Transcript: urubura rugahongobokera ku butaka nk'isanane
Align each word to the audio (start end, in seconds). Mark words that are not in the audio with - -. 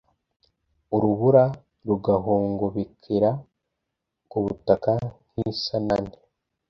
urubura 0.95 1.43
rugahongobokera 1.87 3.31
ku 4.29 4.37
butaka 4.43 4.91
nk'isanane 5.35 6.15